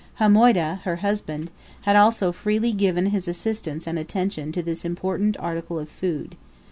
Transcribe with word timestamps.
Hamoydah, 0.15 0.79
her 0.83 0.95
husband, 0.95 1.51
also 1.85 2.31
had 2.31 2.35
freely 2.35 2.71
given 2.71 3.05
his 3.11 3.27
assistance 3.27 3.85
and 3.85 3.99
attention 3.99 4.51
to 4.51 4.63
this 4.63 4.83
important 4.83 5.37
article 5.37 5.77
of 5.77 5.89
food. 5.89 6.35